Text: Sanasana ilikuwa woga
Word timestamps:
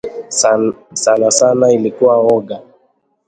Sanasana 0.37 1.71
ilikuwa 1.71 2.17
woga 2.17 2.61